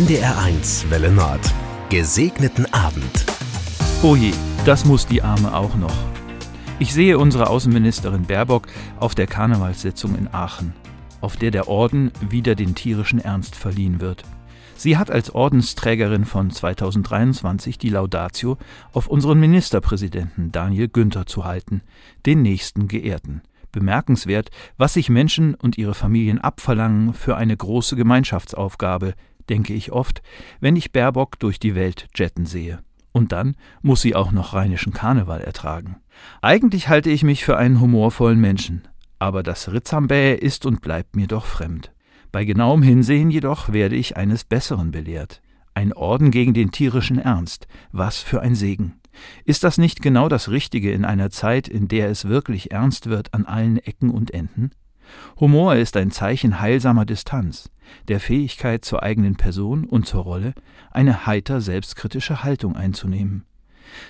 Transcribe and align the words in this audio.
NDR1 0.00 0.88
Welle 0.88 1.12
Nord. 1.12 1.40
Gesegneten 1.90 2.64
Abend. 2.72 3.26
Oh 4.02 4.16
je, 4.16 4.32
das 4.64 4.86
muss 4.86 5.06
die 5.06 5.20
Arme 5.20 5.54
auch 5.54 5.76
noch. 5.76 5.94
Ich 6.78 6.94
sehe 6.94 7.18
unsere 7.18 7.50
Außenministerin 7.50 8.24
Baerbock 8.24 8.68
auf 8.98 9.14
der 9.14 9.26
Karnevalssitzung 9.26 10.16
in 10.16 10.32
Aachen, 10.32 10.72
auf 11.20 11.36
der 11.36 11.50
der 11.50 11.68
Orden 11.68 12.12
wieder 12.26 12.54
den 12.54 12.74
tierischen 12.74 13.18
Ernst 13.18 13.54
verliehen 13.54 14.00
wird. 14.00 14.24
Sie 14.74 14.96
hat 14.96 15.10
als 15.10 15.34
Ordensträgerin 15.34 16.24
von 16.24 16.50
2023 16.50 17.76
die 17.76 17.90
Laudatio 17.90 18.56
auf 18.94 19.06
unseren 19.06 19.38
Ministerpräsidenten 19.38 20.50
Daniel 20.50 20.88
Günther 20.88 21.26
zu 21.26 21.44
halten, 21.44 21.82
den 22.24 22.40
nächsten 22.40 22.88
Geehrten. 22.88 23.42
Bemerkenswert, 23.70 24.50
was 24.78 24.94
sich 24.94 25.10
Menschen 25.10 25.54
und 25.54 25.76
ihre 25.76 25.94
Familien 25.94 26.38
abverlangen 26.38 27.12
für 27.12 27.36
eine 27.36 27.56
große 27.56 27.96
Gemeinschaftsaufgabe, 27.96 29.14
denke 29.50 29.74
ich 29.74 29.92
oft, 29.92 30.22
wenn 30.60 30.76
ich 30.76 30.92
Baerbock 30.92 31.38
durch 31.38 31.58
die 31.58 31.74
Welt 31.74 32.08
jetten 32.14 32.46
sehe. 32.46 32.78
Und 33.12 33.32
dann 33.32 33.56
muss 33.82 34.00
sie 34.00 34.14
auch 34.14 34.32
noch 34.32 34.54
rheinischen 34.54 34.92
Karneval 34.92 35.40
ertragen. 35.40 35.96
Eigentlich 36.40 36.88
halte 36.88 37.10
ich 37.10 37.22
mich 37.22 37.44
für 37.44 37.56
einen 37.56 37.80
humorvollen 37.80 38.40
Menschen, 38.40 38.86
aber 39.18 39.42
das 39.42 39.72
Ritzambäh 39.72 40.34
ist 40.34 40.64
und 40.64 40.80
bleibt 40.80 41.16
mir 41.16 41.26
doch 41.26 41.44
fremd. 41.44 41.92
Bei 42.32 42.44
genauem 42.44 42.82
Hinsehen 42.82 43.30
jedoch 43.30 43.72
werde 43.72 43.96
ich 43.96 44.16
eines 44.16 44.44
Besseren 44.44 44.92
belehrt. 44.92 45.42
Ein 45.74 45.92
Orden 45.92 46.30
gegen 46.30 46.54
den 46.54 46.70
tierischen 46.70 47.18
Ernst, 47.18 47.66
was 47.90 48.18
für 48.18 48.40
ein 48.40 48.54
Segen. 48.54 48.94
Ist 49.44 49.64
das 49.64 49.78
nicht 49.78 50.02
genau 50.02 50.28
das 50.28 50.48
Richtige 50.48 50.92
in 50.92 51.04
einer 51.04 51.30
Zeit, 51.30 51.66
in 51.66 51.88
der 51.88 52.08
es 52.08 52.26
wirklich 52.26 52.70
ernst 52.70 53.08
wird 53.08 53.34
an 53.34 53.46
allen 53.46 53.78
Ecken 53.78 54.10
und 54.10 54.32
Enden? 54.32 54.70
Humor 55.38 55.76
ist 55.76 55.96
ein 55.96 56.10
Zeichen 56.10 56.60
heilsamer 56.60 57.04
Distanz, 57.04 57.70
der 58.08 58.20
Fähigkeit 58.20 58.84
zur 58.84 59.02
eigenen 59.02 59.36
Person 59.36 59.84
und 59.84 60.06
zur 60.06 60.22
Rolle, 60.22 60.54
eine 60.90 61.26
heiter 61.26 61.60
selbstkritische 61.60 62.42
Haltung 62.42 62.76
einzunehmen. 62.76 63.44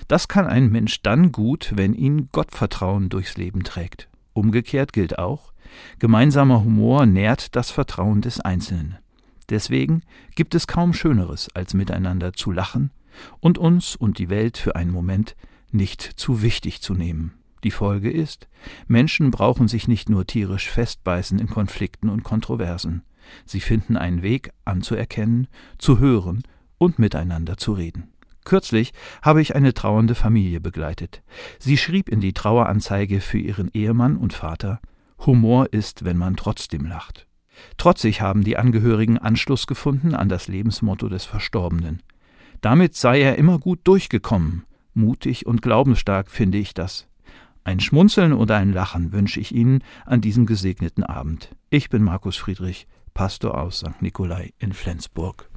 Das 0.07 0.27
kann 0.27 0.45
ein 0.45 0.69
Mensch 0.69 1.01
dann 1.01 1.31
gut, 1.31 1.73
wenn 1.75 1.93
ihn 1.93 2.29
Gottvertrauen 2.31 3.09
durchs 3.09 3.37
Leben 3.37 3.63
trägt. 3.63 4.09
Umgekehrt 4.33 4.93
gilt 4.93 5.17
auch, 5.17 5.53
gemeinsamer 5.99 6.63
Humor 6.63 7.05
nährt 7.05 7.55
das 7.55 7.71
Vertrauen 7.71 8.21
des 8.21 8.39
Einzelnen. 8.39 8.97
Deswegen 9.49 10.03
gibt 10.35 10.55
es 10.55 10.67
kaum 10.67 10.93
Schöneres, 10.93 11.49
als 11.53 11.73
miteinander 11.73 12.33
zu 12.33 12.51
lachen 12.51 12.91
und 13.39 13.57
uns 13.57 13.95
und 13.95 14.17
die 14.17 14.29
Welt 14.29 14.57
für 14.57 14.75
einen 14.75 14.91
Moment 14.91 15.35
nicht 15.71 16.01
zu 16.01 16.41
wichtig 16.41 16.81
zu 16.81 16.93
nehmen. 16.93 17.33
Die 17.63 17.71
Folge 17.71 18.09
ist, 18.09 18.47
Menschen 18.87 19.31
brauchen 19.31 19.67
sich 19.67 19.87
nicht 19.87 20.09
nur 20.09 20.25
tierisch 20.25 20.69
festbeißen 20.69 21.39
in 21.39 21.47
Konflikten 21.47 22.09
und 22.09 22.23
Kontroversen. 22.23 23.03
Sie 23.45 23.59
finden 23.59 23.97
einen 23.97 24.21
Weg 24.23 24.51
anzuerkennen, 24.65 25.47
zu 25.77 25.99
hören 25.99 26.43
und 26.77 26.99
miteinander 26.99 27.57
zu 27.57 27.73
reden. 27.73 28.11
Kürzlich 28.43 28.93
habe 29.21 29.41
ich 29.41 29.55
eine 29.55 29.73
trauernde 29.73 30.15
Familie 30.15 30.59
begleitet. 30.59 31.21
Sie 31.59 31.77
schrieb 31.77 32.09
in 32.09 32.21
die 32.21 32.33
Traueranzeige 32.33 33.21
für 33.21 33.37
ihren 33.37 33.69
Ehemann 33.73 34.17
und 34.17 34.33
Vater 34.33 34.79
Humor 35.25 35.71
ist, 35.71 36.03
wenn 36.03 36.17
man 36.17 36.35
trotzdem 36.35 36.85
lacht. 36.85 37.27
Trotzig 37.77 38.21
haben 38.21 38.43
die 38.43 38.57
Angehörigen 38.57 39.19
Anschluss 39.19 39.67
gefunden 39.67 40.15
an 40.15 40.29
das 40.29 40.47
Lebensmotto 40.47 41.09
des 41.09 41.25
Verstorbenen. 41.25 42.01
Damit 42.61 42.95
sei 42.95 43.21
er 43.21 43.37
immer 43.37 43.59
gut 43.59 43.81
durchgekommen. 43.83 44.65
Mutig 44.93 45.45
und 45.45 45.61
glaubensstark 45.61 46.29
finde 46.31 46.57
ich 46.57 46.73
das. 46.73 47.07
Ein 47.63 47.79
Schmunzeln 47.79 48.33
oder 48.33 48.57
ein 48.57 48.73
Lachen 48.73 49.11
wünsche 49.11 49.39
ich 49.39 49.53
Ihnen 49.53 49.83
an 50.05 50.19
diesem 50.19 50.47
gesegneten 50.47 51.03
Abend. 51.03 51.55
Ich 51.69 51.89
bin 51.89 52.01
Markus 52.01 52.35
Friedrich, 52.35 52.87
Pastor 53.13 53.59
aus 53.59 53.79
St. 53.79 54.01
Nikolai 54.01 54.53
in 54.57 54.73
Flensburg. 54.73 55.50